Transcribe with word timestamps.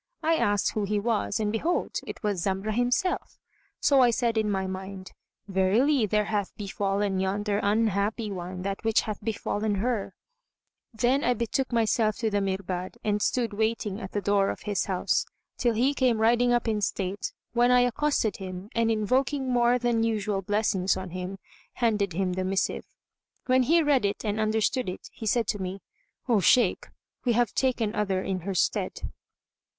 I 0.23 0.33
asked 0.35 0.71
who 0.71 0.83
he 0.83 0.99
was 0.99 1.39
and 1.39 1.51
behold, 1.51 1.99
it 2.07 2.23
was 2.23 2.41
Zamrah 2.41 2.73
himself: 2.73 3.37
so 3.79 4.01
I 4.01 4.09
said 4.09 4.35
in 4.35 4.49
my 4.49 4.65
mind, 4.65 5.11
"Verily, 5.47 6.07
there 6.07 6.25
hath 6.25 6.55
befallen 6.57 7.19
yonder 7.19 7.59
unhappy 7.61 8.31
one 8.31 8.63
that 8.63 8.83
which 8.83 9.01
hath 9.01 9.23
befallen 9.23 9.75
her[FN#165]!" 9.75 10.11
Then 10.95 11.23
I 11.23 11.35
betook 11.35 11.71
myself 11.71 12.15
to 12.17 12.31
the 12.31 12.41
Mirbad 12.41 12.97
and 13.03 13.21
stood 13.21 13.53
waiting 13.53 14.01
at 14.01 14.11
the 14.13 14.23
door 14.23 14.49
of 14.49 14.61
his 14.61 14.85
house, 14.85 15.23
till 15.55 15.75
he 15.75 15.93
came 15.93 16.17
riding 16.19 16.51
up 16.51 16.67
in 16.67 16.81
state, 16.81 17.31
when 17.53 17.69
I 17.69 17.81
accosted 17.81 18.37
him 18.37 18.71
and 18.73 18.89
invoking 18.89 19.51
more 19.51 19.77
than 19.77 20.01
usual 20.03 20.41
blessings 20.41 20.97
on 20.97 21.11
him, 21.11 21.37
handed 21.73 22.13
him 22.13 22.33
the 22.33 22.43
missive. 22.43 22.85
When 23.45 23.61
he 23.61 23.83
read 23.83 24.05
it 24.05 24.25
and 24.25 24.39
understood 24.39 24.89
it 24.89 25.09
he 25.11 25.27
said 25.27 25.45
to 25.49 25.59
me, 25.61 25.79
"O 26.27 26.39
Shaykh, 26.39 26.87
we 27.23 27.33
have 27.33 27.53
taken 27.53 27.93
other 27.93 28.23
in 28.23 28.39
her 28.39 28.55
stead. 28.55 29.01